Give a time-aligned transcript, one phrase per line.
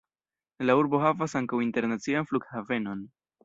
[0.69, 3.09] La urbo havas ankaŭ internacian flughavenon.